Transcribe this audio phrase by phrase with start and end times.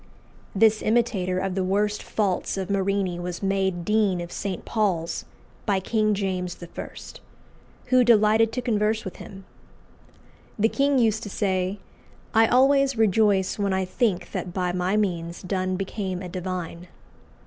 [0.55, 4.65] This imitator of the worst faults of Marini was made Dean of St.
[4.65, 5.25] Paul's
[5.67, 6.67] by King James I.,
[7.89, 9.45] who delighted to converse with him.
[10.57, 11.77] The king used to say,
[12.33, 16.87] "I always rejoice when I think that by my means Donne became a divine."